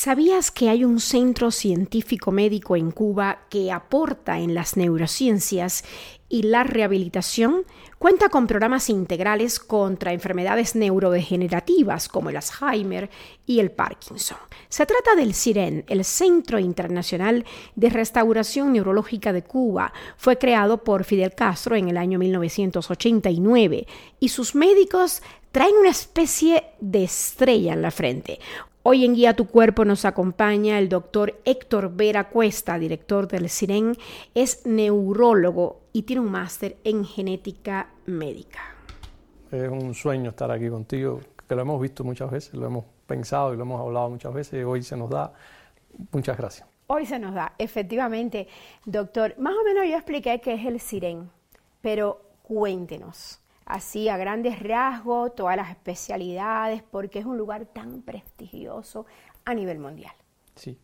[0.00, 5.82] ¿Sabías que hay un centro científico médico en Cuba que aporta en las neurociencias
[6.28, 7.64] y la rehabilitación?
[7.98, 13.10] Cuenta con programas integrales contra enfermedades neurodegenerativas como el Alzheimer
[13.44, 14.38] y el Parkinson.
[14.68, 19.92] Se trata del CIREN, el Centro Internacional de Restauración Neurológica de Cuba.
[20.16, 23.88] Fue creado por Fidel Castro en el año 1989
[24.20, 28.38] y sus médicos traen una especie de estrella en la frente,
[28.90, 33.94] Hoy en Guía Tu Cuerpo nos acompaña el doctor Héctor Vera Cuesta, director del CIREN,
[34.34, 38.60] es neurólogo y tiene un máster en genética médica.
[39.52, 43.52] Es un sueño estar aquí contigo, que lo hemos visto muchas veces, lo hemos pensado
[43.52, 45.34] y lo hemos hablado muchas veces, hoy se nos da.
[46.10, 46.66] Muchas gracias.
[46.86, 48.48] Hoy se nos da, efectivamente.
[48.86, 51.28] Doctor, más o menos yo expliqué qué es el CIREN,
[51.82, 59.06] pero cuéntenos así a grandes rasgos todas las especialidades, porque es un lugar tan prestigioso
[59.44, 60.12] a nivel mundial.
[60.56, 60.78] Sí,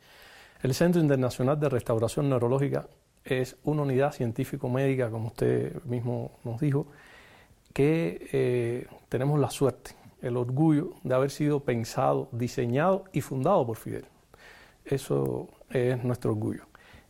[0.62, 2.86] el Centro Internacional de Restauración Neurológica
[3.24, 6.86] es una unidad científico-médica, como usted mismo nos dijo,
[7.72, 13.76] que eh, tenemos la suerte, el orgullo de haber sido pensado, diseñado y fundado por
[13.76, 14.04] Fidel.
[14.84, 16.64] Eso es nuestro orgullo.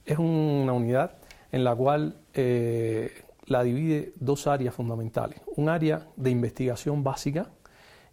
[0.07, 1.17] Es una unidad
[1.51, 7.51] en la cual eh, la divide dos áreas fundamentales, un área de investigación básica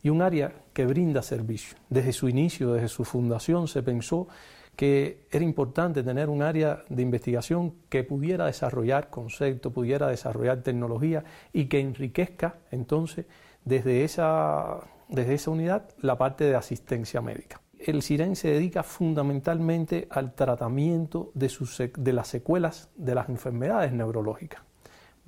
[0.03, 1.77] y un área que brinda servicio.
[1.89, 4.27] Desde su inicio, desde su fundación, se pensó
[4.75, 11.23] que era importante tener un área de investigación que pudiera desarrollar conceptos, pudiera desarrollar tecnología
[11.53, 13.25] y que enriquezca entonces
[13.63, 17.61] desde esa, desde esa unidad la parte de asistencia médica.
[17.77, 24.61] El CIREN se dedica fundamentalmente al tratamiento de, las secuelas de las enfermedades neurológicas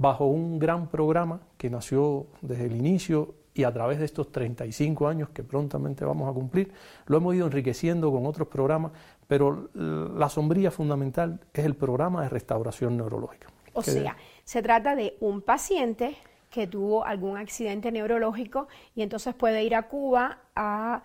[0.03, 5.07] bajo un gran programa que nació desde el inicio y a través de estos 35
[5.07, 6.73] años que prontamente vamos a cumplir,
[7.05, 8.91] lo hemos ido enriqueciendo con otros programas,
[9.27, 13.47] pero la sombría fundamental es el programa de restauración neurológica.
[13.71, 16.17] O sea, se trata de un paciente
[16.49, 21.01] que tuvo algún accidente neurológico y entonces puede ir a Cuba a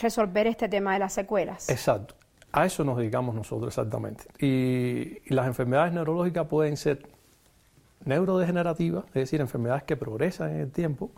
[0.00, 1.68] resolver este tema de las secuelas.
[1.68, 2.14] Exacto.
[2.50, 4.24] A eso nos dedicamos nosotros exactamente.
[4.38, 7.11] y las enfermedades neurológicas pueden ser
[8.04, 11.10] neurodegenerativa, es decir, enfermedades que progresan en el tiempo.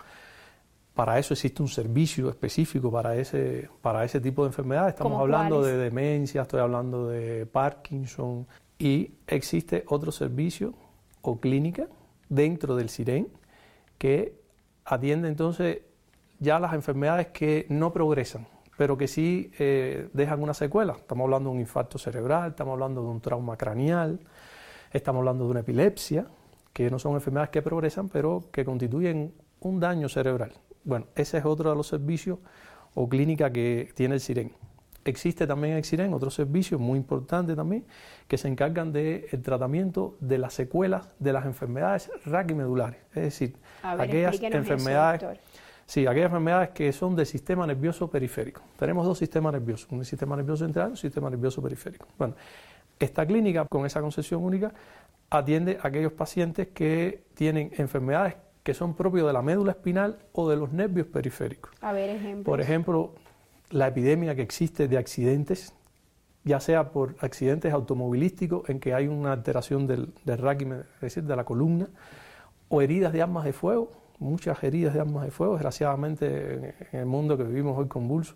[0.94, 4.94] Para eso existe un servicio específico para ese, para ese tipo de enfermedades.
[4.94, 8.46] Estamos hablando de demencia, estoy hablando de Parkinson.
[8.78, 10.74] Y existe otro servicio
[11.22, 11.86] o clínica
[12.28, 13.28] dentro del CIREN
[13.98, 14.34] que
[14.84, 15.82] atiende entonces
[16.38, 18.46] ya las enfermedades que no progresan,
[18.76, 20.94] pero que sí eh, dejan una secuela.
[20.94, 24.20] Estamos hablando de un infarto cerebral, estamos hablando de un trauma craneal,
[24.92, 26.26] estamos hablando de una epilepsia,
[26.74, 30.52] que no son enfermedades que progresan, pero que constituyen un daño cerebral.
[30.82, 32.40] Bueno, ese es otro de los servicios
[32.94, 34.52] o clínica que tiene el SIREN.
[35.04, 37.84] Existe también en el SIREN otros servicios muy importantes también
[38.26, 44.40] que se encargan del tratamiento de las secuelas de las enfermedades raquimedulares, es decir, aquellas
[44.42, 45.38] enfermedades,
[45.86, 48.62] sí, aquellas enfermedades que son del sistema nervioso periférico.
[48.78, 52.08] Tenemos dos sistemas nerviosos, un sistema nervioso central y un sistema nervioso periférico.
[52.18, 52.34] Bueno,
[52.98, 54.72] esta clínica con esa concesión única
[55.38, 60.48] atiende a aquellos pacientes que tienen enfermedades que son propios de la médula espinal o
[60.48, 61.70] de los nervios periféricos.
[61.82, 62.44] A ver, ejemplos.
[62.44, 63.14] Por ejemplo,
[63.70, 65.74] la epidemia que existe de accidentes,
[66.44, 71.36] ya sea por accidentes automovilísticos en que hay una alteración del, del es decir, de
[71.36, 71.88] la columna,
[72.68, 77.06] o heridas de armas de fuego, muchas heridas de armas de fuego, desgraciadamente en el
[77.06, 78.34] mundo que vivimos hoy convulso.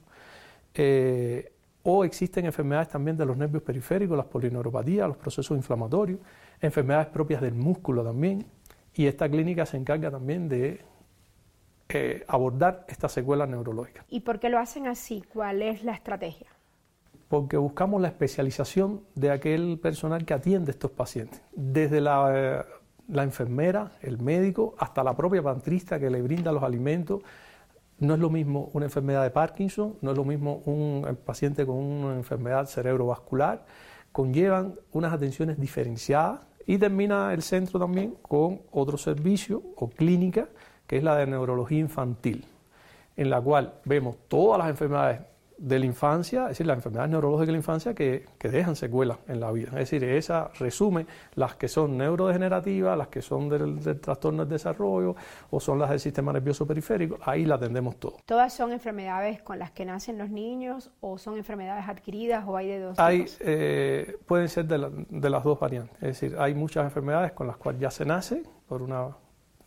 [0.75, 1.53] Eh,
[1.83, 6.21] o existen enfermedades también de los nervios periféricos, las polineuropatías, los procesos inflamatorios,
[6.61, 8.45] enfermedades propias del músculo también.
[8.95, 10.81] Y esta clínica se encarga también de
[11.89, 14.05] eh, abordar estas secuelas neurológicas.
[14.09, 15.23] ¿Y por qué lo hacen así?
[15.33, 16.49] ¿Cuál es la estrategia?
[17.29, 22.65] Porque buscamos la especialización de aquel personal que atiende a estos pacientes, desde la, eh,
[23.09, 27.23] la enfermera, el médico, hasta la propia pantrista que le brinda los alimentos,
[27.99, 31.77] no es lo mismo una enfermedad de Parkinson, no es lo mismo un paciente con
[31.77, 33.65] una enfermedad cerebrovascular,
[34.13, 40.49] conllevan unas atenciones diferenciadas y termina el centro también con otro servicio o clínica
[40.87, 42.47] que es la de neurología infantil,
[43.17, 45.21] en la cual vemos todas las enfermedades
[45.59, 49.41] de la infancia, es decir, las enfermedades neurológicas de la infancia que, dejan secuelas en
[49.41, 49.69] la vida.
[49.73, 55.17] Es decir, esa resume las que son neurodegenerativas, las que son del, trastorno del desarrollo
[55.51, 58.17] o son las del sistema nervioso periférico, ahí la atendemos todo.
[58.25, 62.69] ¿Todas son enfermedades con las que nacen los niños o son enfermedades adquiridas o hay
[62.69, 62.99] de dos?
[62.99, 67.47] Hay, eh, pueden ser de, de las dos variantes, es decir, hay muchas enfermedades con
[67.47, 69.09] las cuales ya se nace por una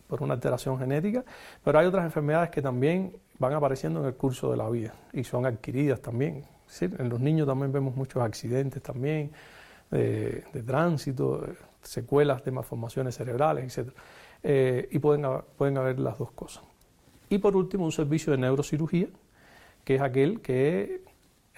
[0.06, 1.24] por una alteración genética,
[1.64, 5.24] pero hay otras enfermedades que también van apareciendo en el curso de la vida y
[5.24, 6.44] son adquiridas también.
[6.80, 9.32] en los niños también vemos muchos accidentes también
[9.90, 11.44] de, tránsito,
[11.82, 13.90] secuelas de malformaciones cerebrales, etc.
[14.42, 15.26] Eh, y pueden,
[15.56, 16.64] pueden haber las dos cosas.
[17.28, 19.08] Y por último, un servicio de neurocirugía,
[19.84, 21.02] que es aquel que,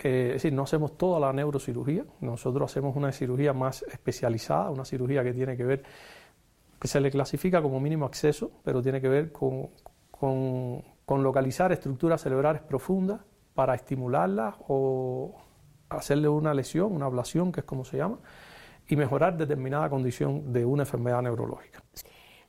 [0.02, 4.84] eh, es decir, no hacemos toda la neurocirugía, nosotros hacemos una cirugía más especializada, una
[4.84, 5.82] cirugía que tiene que ver,
[6.84, 9.70] que se le clasifica como mínimo acceso, pero tiene que ver con,
[10.10, 13.22] con, con localizar estructuras cerebrales profundas
[13.54, 15.34] para estimularlas o
[15.88, 18.18] hacerle una lesión, una ablación, que es como se llama,
[18.86, 21.82] y mejorar determinada condición de una enfermedad neurológica.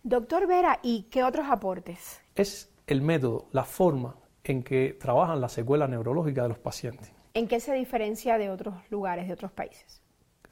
[0.03, 2.21] Doctor Vera, ¿y qué otros aportes?
[2.35, 7.09] Es el método, la forma en que trabajan las secuelas neurológicas de los pacientes.
[7.33, 10.01] ¿En qué se diferencia de otros lugares, de otros países?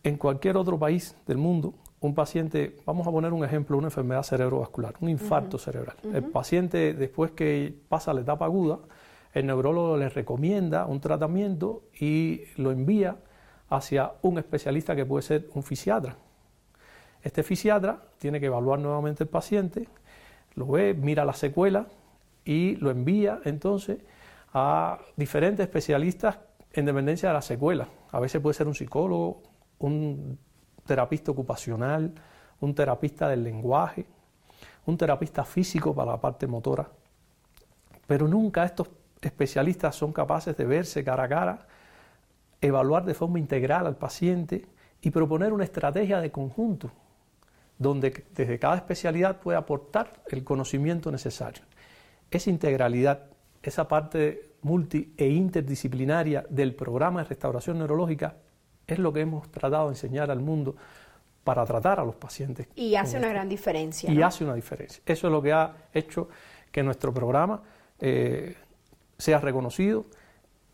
[0.03, 4.23] En cualquier otro país del mundo, un paciente, vamos a poner un ejemplo, una enfermedad
[4.23, 5.95] cerebrovascular, un infarto cerebral.
[6.13, 8.79] El paciente, después que pasa la etapa aguda,
[9.33, 13.15] el neurólogo le recomienda un tratamiento y lo envía
[13.69, 16.17] hacia un especialista que puede ser un fisiatra.
[17.21, 19.87] Este fisiatra tiene que evaluar nuevamente el paciente,
[20.55, 21.87] lo ve, mira la secuela
[22.43, 23.99] y lo envía entonces
[24.53, 26.37] a diferentes especialistas
[26.73, 27.87] en dependencia de la secuela.
[28.11, 29.41] A veces puede ser un psicólogo,
[29.79, 30.37] un
[30.85, 32.13] terapista ocupacional,
[32.59, 34.05] un terapista del lenguaje,
[34.85, 36.89] un terapista físico para la parte motora.
[38.07, 38.89] Pero nunca estos
[39.21, 41.67] especialistas son capaces de verse cara a cara,
[42.59, 44.65] evaluar de forma integral al paciente
[45.01, 46.91] y proponer una estrategia de conjunto
[47.77, 51.63] donde desde cada especialidad puede aportar el conocimiento necesario.
[52.31, 53.25] Esa integralidad,
[53.61, 58.37] esa parte multi e interdisciplinaria del programa de restauración neurológica
[58.87, 60.75] es lo que hemos tratado de enseñar al mundo
[61.43, 62.67] para tratar a los pacientes.
[62.75, 64.11] Y hace una gran diferencia.
[64.11, 65.01] Y hace una diferencia.
[65.05, 66.29] Eso es lo que ha hecho
[66.71, 67.61] que nuestro programa
[67.99, 68.55] eh,
[69.17, 70.05] sea reconocido,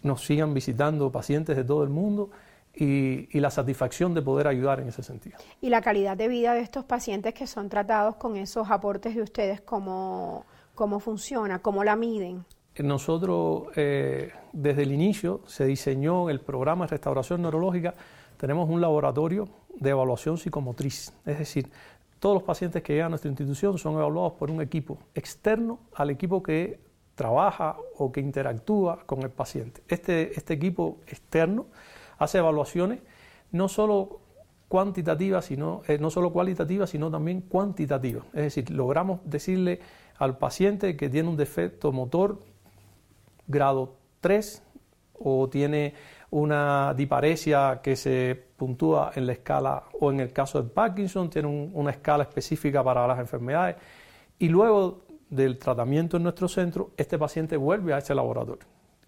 [0.03, 2.29] nos sigan visitando pacientes de todo el mundo
[2.73, 5.37] y, la satisfacción de poder ayudar en ese sentido.
[5.59, 9.21] Y la calidad de vida de estos pacientes que son tratados con esos aportes de
[9.21, 10.45] ustedes, ¿cómo,
[10.75, 11.59] cómo funciona?
[11.59, 12.45] ¿Cómo la miden?
[12.83, 17.93] Nosotros, eh, desde el inicio, se diseñó el programa de restauración neurológica.
[18.37, 19.49] Tenemos un laboratorio
[19.79, 21.69] de evaluación psicomotriz, es decir,
[22.19, 26.09] todos los pacientes que llegan a nuestra institución son evaluados por un equipo externo al
[26.09, 26.79] equipo que
[27.15, 29.81] trabaja o que interactúa con el paciente.
[29.87, 31.67] Este, este equipo externo
[32.17, 32.99] hace evaluaciones
[33.51, 34.19] no solo
[34.67, 38.25] cuantitativas, sino, eh, no solo cualitativas, sino también cuantitativas.
[38.33, 39.79] Es decir, logramos decirle
[40.17, 42.39] al paciente que tiene un defecto motor
[43.49, 44.63] grado 3
[45.15, 45.93] o tiene
[46.31, 51.47] una diparesia que se puntúa en la escala, o en el caso de Parkinson, tiene
[51.47, 53.75] una escala específica para las enfermedades.
[54.37, 58.65] Y luego del tratamiento en nuestro centro, este paciente vuelve a ese laboratorio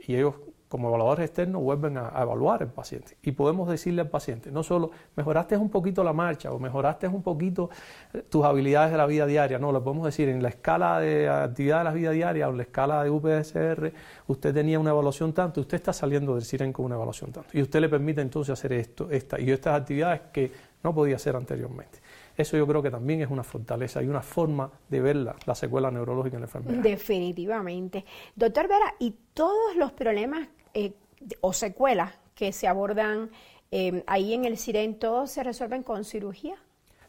[0.08, 0.36] y ellos
[0.72, 4.92] como evaluadores externos vuelven a, evaluar el paciente y podemos decirle al paciente, no solo
[5.18, 7.70] mejoraste un poquito la marcha o mejoraste un poquito
[8.14, 11.28] eh, tus habilidades de la vida diaria, no, lo podemos decir en la escala de
[11.28, 13.92] actividad de la vida diaria o en la escala de UPSR,
[14.28, 17.62] usted tenía una evaluación tanto, usted está saliendo del SIREN con una evaluación tanto y
[17.62, 20.52] usted le permite entonces hacer esto, esta y estas actividades que
[20.84, 22.00] no podía hacer anteriormente.
[22.38, 25.92] Eso yo creo que también es una fortaleza y una forma de ver la, secuela
[25.92, 26.82] neurológica en la enfermedad.
[26.82, 28.06] Definitivamente.
[28.36, 30.94] Doctor Vera, ¿y todos los problemas eh,
[31.42, 33.30] o secuelas que se abordan
[33.72, 36.56] eh, ahí en el SIREN, todos se resuelven con cirugía?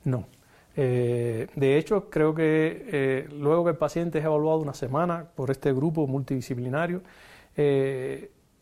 [0.04, 0.26] No.
[0.76, 5.72] Eh, de hecho, creo que luego que el paciente es evaluado una semana por este
[5.72, 7.02] grupo multidisciplinario,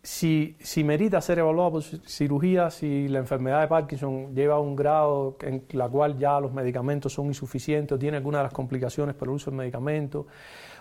[0.02, 4.75] si, si, merita ser evaluado por cirugía, si la enfermedad de Parkinson lleva a un
[4.75, 9.14] grado en la cual ya los medicamentos son insuficientes o tiene alguna de las complicaciones
[9.14, 10.26] por el uso del medicamento,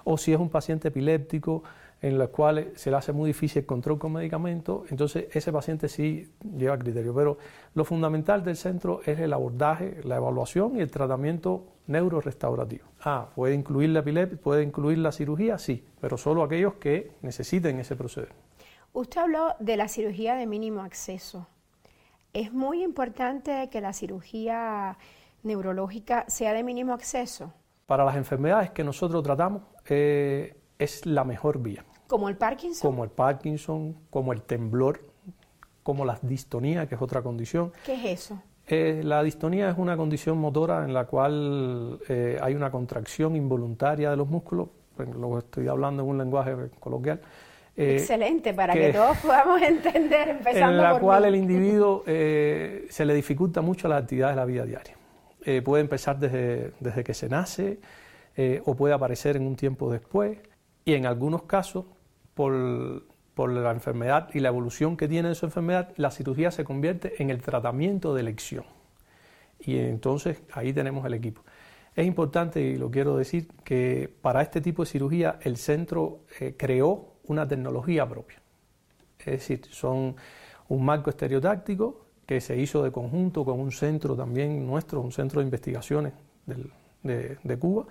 [0.06, 1.64] o si es un paciente epiléptico
[2.02, 5.90] en el cual se le hace muy difícil el control con medicamentos, entonces ese paciente
[5.90, 7.14] sí lleva criterio.
[7.14, 7.38] Pero
[7.74, 12.86] lo fundamental del centro es el abordaje, la evaluación y el tratamiento neurorestaurativo.
[13.04, 15.58] Ah, ¿puede incluir la epilepsia, puede incluir la cirugía?
[15.58, 18.30] Sí, pero solo aquellos que necesiten ese proceder.
[18.94, 21.48] Usted habló de la cirugía de mínimo acceso.
[22.34, 24.98] Es muy importante que la cirugía
[25.44, 27.54] neurológica sea de mínimo acceso.
[27.86, 31.84] Para las enfermedades que nosotros tratamos eh, es la mejor vía.
[32.10, 32.90] ¿Como el Parkinson?
[32.90, 35.00] Como el Parkinson, como el temblor,
[35.84, 37.72] como la distonía, que es otra condición.
[37.86, 38.42] ¿Qué es eso?
[38.68, 44.10] Eh, la distonía es una condición motora en la cual eh, hay una contracción involuntaria
[44.10, 47.22] de los músculos, lo estoy hablando en un lenguaje coloquial,
[47.78, 53.14] eh, Excelente, para que, todos podamos entender, empezando En la cual el individuo se le
[53.14, 54.96] dificulta mucho las actividades de la vida diaria.
[55.64, 57.80] Puede empezar desde, desde que se nace
[58.66, 60.40] o puede aparecer en un tiempo después
[60.86, 61.86] y en algunos casos
[62.34, 63.04] por,
[63.50, 67.30] la enfermedad y la evolución que tiene de su enfermedad, la cirugía se convierte en
[67.30, 68.66] el tratamiento de elección.
[69.60, 71.42] Y entonces ahí tenemos el equipo.
[71.96, 76.56] Es importante, y lo quiero decir, que para este tipo de cirugía el centro eh,
[76.58, 78.42] creó una tecnología propia.
[79.20, 80.16] Es decir, son
[80.68, 85.42] un marco estereotáctico que se hizo de conjunto con un centro también nuestro, un centro
[85.42, 86.14] de investigaciones
[87.04, 87.86] de, de Cuba,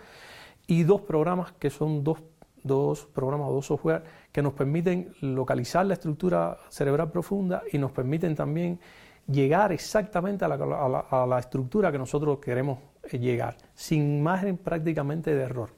[0.66, 2.21] y dos programas que son dos
[2.62, 7.92] dos programas o dos software que nos permiten localizar la estructura cerebral profunda y nos
[7.92, 8.80] permiten también
[9.26, 12.78] llegar exactamente a la, estructura que nosotros queremos
[13.10, 15.70] eh, llegar, sin margen prácticamente de error.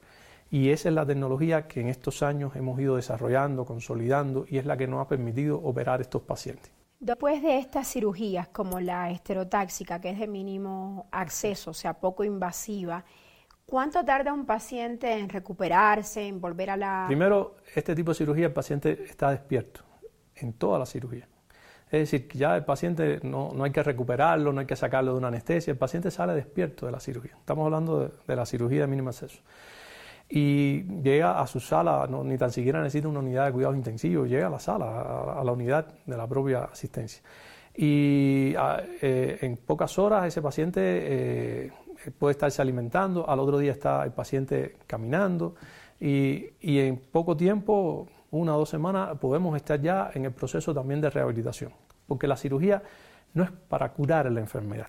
[0.50, 4.66] Y esa es la tecnología que en estos años hemos ido desarrollando, consolidando y es
[4.66, 6.72] la que nos ha permitido operar estos pacientes.
[6.98, 12.24] Después de estas cirugías como la esterotáxica, que es de mínimo acceso, o sea, poco
[12.24, 13.04] invasiva,
[13.70, 17.04] ¿Cuánto tarda un paciente en recuperarse, en volver a la...
[17.06, 19.82] Primero, este tipo de cirugía el paciente está despierto
[20.34, 21.28] en toda la cirugía.
[21.88, 25.28] Es decir, ya el paciente no, hay que recuperarlo, no hay que sacarlo de una
[25.28, 27.36] anestesia, el paciente sale despierto de la cirugía.
[27.38, 29.40] Estamos hablando de, la cirugía de mínimo acceso.
[30.28, 34.48] Y llega a su sala, ni tan siquiera necesita una unidad de cuidados intensivos, llega
[34.48, 37.22] a la sala, a, la unidad de la propia asistencia.
[37.72, 38.52] Y
[39.00, 41.72] eh, en pocas horas ese paciente eh,
[42.18, 45.54] puede estarse alimentando, al otro día está el paciente caminando
[46.00, 51.00] y, en poco tiempo, una o dos semanas, podemos estar ya en el proceso también
[51.00, 51.72] de rehabilitación,
[52.06, 52.82] porque la cirugía
[53.34, 54.88] no es para curar la enfermedad.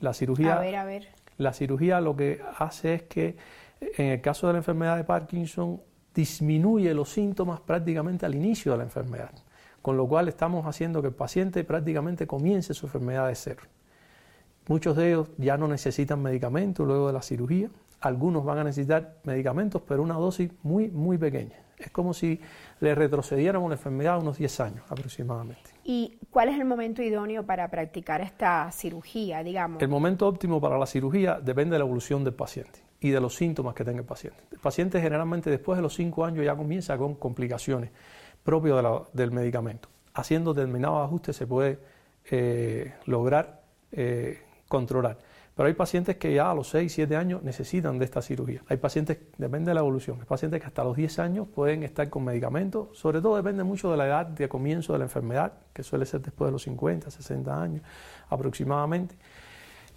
[0.00, 1.08] La, cirugía, a ver, a ver.
[1.38, 3.36] la cirugía lo que hace es que
[3.80, 5.80] en el caso de la enfermedad de Parkinson
[6.14, 9.30] disminuye los síntomas prácticamente al inicio de la enfermedad,
[9.80, 13.62] con lo cual estamos haciendo que el paciente prácticamente comience su enfermedad de cero.
[14.68, 17.68] Muchos de ellos ya no necesitan medicamentos luego de la cirugía.
[18.00, 21.56] Algunos van a necesitar medicamentos, pero una dosis muy, muy pequeña.
[21.78, 22.40] Es como si
[22.80, 25.70] le retrocediéramos la enfermedad unos 10 años aproximadamente.
[25.84, 29.82] ¿Y cuál es el momento idóneo para practicar esta cirugía, digamos?
[29.82, 33.34] El momento óptimo para la cirugía depende de la evolución del paciente y de los
[33.34, 34.38] síntomas que tenga el paciente.
[34.52, 37.90] El paciente generalmente después de los 5 años ya comienza con complicaciones
[38.44, 39.88] propias del medicamento.
[40.14, 41.80] Haciendo determinados ajustes se puede
[42.30, 44.40] eh, lograr eh,
[44.72, 45.18] controlar.
[45.54, 48.62] Pero hay pacientes que ya a los 6, 7 años necesitan de esta cirugía.
[48.68, 52.08] Hay pacientes, depende de la evolución, hay pacientes que hasta los 10 años pueden estar
[52.08, 55.82] con medicamentos, sobre todo depende mucho de la edad de comienzo de la enfermedad, que
[55.82, 57.82] suele ser después de los 50, 60 años
[58.30, 59.14] aproximadamente.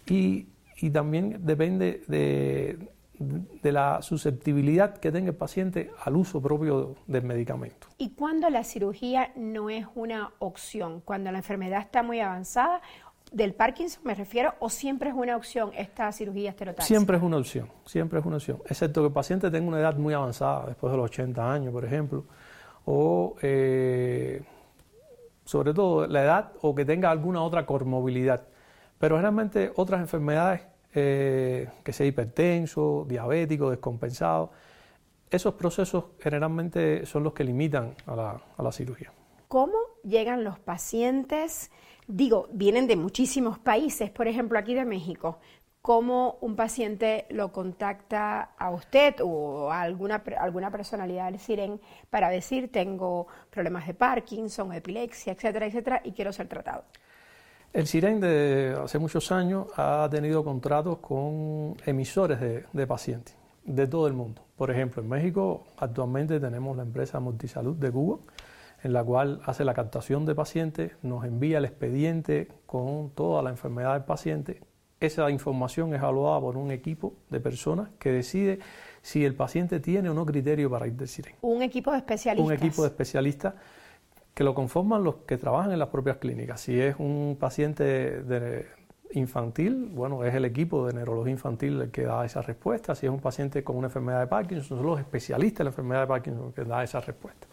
[0.07, 0.47] Y,
[0.91, 2.77] también depende de,
[3.17, 7.87] de la susceptibilidad que tenga el paciente al uso propio del medicamento.
[7.97, 11.01] ¿Y cuando la cirugía no es una opción?
[11.01, 12.81] ¿Cuando la enfermedad está muy avanzada
[13.35, 16.87] del Parkinson me refiero, o siempre es una opción esta cirugía esterotáxica?
[16.87, 19.97] Siempre es una opción, siempre es una opción, excepto que el paciente tenga una edad
[19.97, 22.23] muy avanzada, después de los 80 años, por ejemplo,
[22.85, 24.41] o eh,
[25.43, 28.47] sobre todo la edad o que tenga alguna otra comorbilidad.
[28.97, 30.61] Pero generalmente otras enfermedades,
[30.93, 34.51] eh, que sea hipertenso, diabético, descompensado,
[35.29, 39.11] esos procesos generalmente son los que limitan a la, a la cirugía.
[39.49, 41.69] ¿Cómo llegan los pacientes?
[42.07, 45.39] Digo, vienen de muchísimos países, por ejemplo, aquí de México.
[45.81, 52.29] ¿Cómo un paciente lo contacta a usted o a alguna, alguna personalidad del SIREN para
[52.29, 56.85] decir tengo problemas de Parkinson, epilepsia, etcétera, etcétera, y quiero ser tratado?
[57.71, 63.87] El SIREN de hace muchos años ha tenido contratos con emisores de, de pacientes de
[63.87, 64.43] todo el mundo.
[64.55, 68.19] Por ejemplo, en México actualmente tenemos la empresa Multisalud de Cuba,
[68.83, 73.49] en la cual hace la captación de pacientes, nos envía el expediente con toda la
[73.49, 74.61] enfermedad del paciente.
[74.99, 78.59] Esa información es evaluada por un equipo de personas que decide
[79.01, 81.35] si el paciente tiene o no criterio para ir del SIREN.
[81.41, 82.47] Un equipo de especialistas.
[82.47, 83.53] Un equipo de especialistas
[84.33, 86.61] que lo conforman los que trabajan en las propias clínicas.
[86.61, 88.65] Si es un paciente
[89.11, 92.95] infantil, bueno, es el equipo de neurología infantil el que da esa respuesta.
[92.95, 96.01] Si es un paciente con una enfermedad de Parkinson, son los especialistas en la enfermedad
[96.01, 97.47] de Parkinson que dan esa respuesta.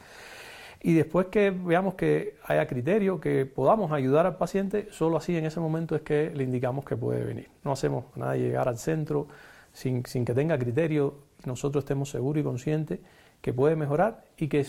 [0.85, 5.47] Y después que veamos que haya criterio, que podamos ayudar al paciente, solo así en
[5.47, 7.49] ese momento es que le indicamos que puede venir.
[7.63, 9.29] No hacemos nada llegar al centro
[9.73, 13.01] sin, que tenga criterio nosotros estemos seguros y conscientes
[13.41, 14.67] que puede mejorar y que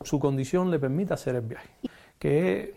[0.00, 1.68] su condición le permita hacer el viaje.
[2.20, 2.74] Que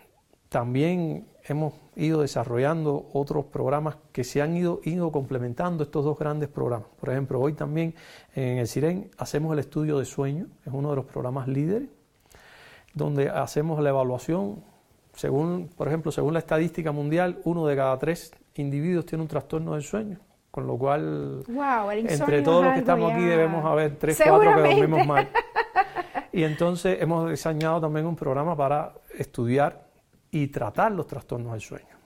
[0.49, 6.49] también hemos ido desarrollando otros programas que se han ido, ido complementando estos dos grandes
[6.49, 6.89] programas.
[6.99, 7.93] Por ejemplo, hoy también
[8.33, 11.89] en el SIREN hacemos el estudio de sueño, es uno de los programas líderes
[12.93, 14.63] donde hacemos la evaluación,
[15.13, 19.73] según, por ejemplo, según la estadística mundial, uno de cada tres individuos tiene un trastorno
[19.73, 20.19] del sueño.
[20.51, 21.43] Con lo cual,
[22.07, 25.29] entre todos los que estamos aquí debemos haber tres, cuatro que dormimos mal.
[26.31, 29.87] Y entonces hemos diseñado también un programa para estudiar
[30.31, 31.97] y tratar los trastornos del sueño.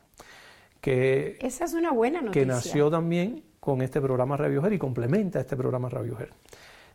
[0.79, 2.41] Que, Esa es una buena noticia.
[2.41, 6.31] Que nació también con este programa Revioger y complementa este programa Revioger.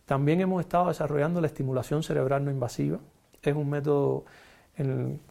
[0.04, 2.98] También hemos estado desarrollando la estimulación cerebral no invasiva.
[3.42, 4.24] Es un método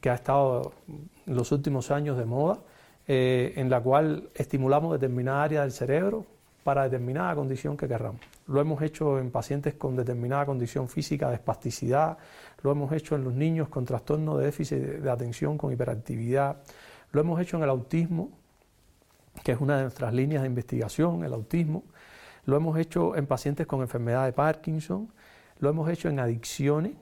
[0.01, 2.59] que ha estado en los últimos años de moda,
[3.07, 6.25] eh, en la cual estimulamos determinada área del cerebro
[6.65, 8.19] para determinada condición que querramos.
[8.47, 12.17] Lo hemos hecho en pacientes con determinada condición física de espasticidad,
[12.61, 16.57] lo hemos hecho en los niños con trastorno de déficit de atención con hiperactividad,
[17.13, 18.31] lo hemos hecho en el autismo,
[19.45, 21.85] que es una de nuestras líneas de investigación, el autismo,
[22.43, 25.09] lo hemos hecho en pacientes con enfermedad de Parkinson,
[25.59, 26.93] lo hemos hecho en adicciones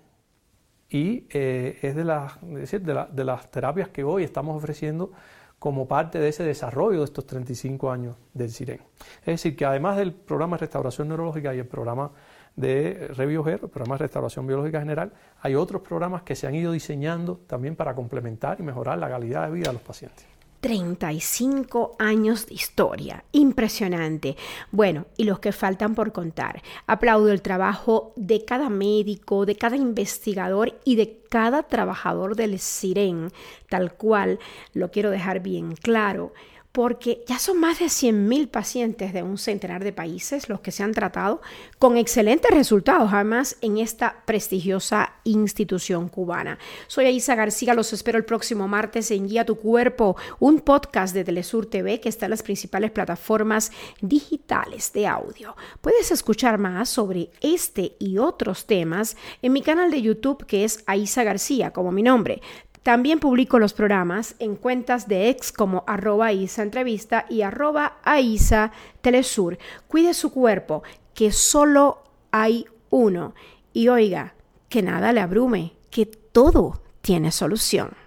[0.89, 5.11] y eh, es de las, decir, de, las terapias que hoy estamos ofreciendo
[5.59, 8.81] como parte de ese desarrollo de estos 35 años del CIREN.
[9.21, 12.11] Es decir, que además del programa de restauración neurológica y el programa
[12.55, 15.11] de Revioger, el programa de restauración biológica general,
[15.41, 19.47] hay otros programas que se han ido diseñando también para complementar y mejorar la calidad
[19.47, 20.34] de vida de los pacientes.
[20.65, 23.23] 35 años de historia.
[23.33, 24.35] Impresionante.
[24.71, 26.63] Bueno, y los que faltan por contar.
[26.87, 33.31] Aplaudo el trabajo de cada médico, de cada investigador y de cada trabajador del SIREN,
[33.69, 34.39] tal cual
[34.73, 36.33] lo quiero dejar bien claro
[36.75, 40.83] porque ya son más de 100.000 pacientes de un centenar de países los que se
[40.83, 41.41] han tratado
[41.79, 46.59] con excelentes resultados, además, en esta prestigiosa institución cubana.
[46.87, 51.23] Soy Aisa García, los espero el próximo martes en Guía tu Cuerpo, un podcast de
[51.23, 55.55] Telesur TV que está en las principales plataformas digitales de audio.
[55.79, 60.83] Puedes escuchar más sobre este y otros temas en mi canal de YouTube que es
[60.87, 62.41] Aisa García, como mi nombre.
[62.85, 68.71] También publico los programas en cuentas de ex como arroba Isa Entrevista y arroba Aisa
[69.01, 69.57] Telesur.
[69.87, 70.83] Cuide su cuerpo,
[71.15, 73.33] que solo hay uno.
[73.73, 74.35] Y oiga,
[74.69, 78.04] que nada le abrume, que todo tiene solución.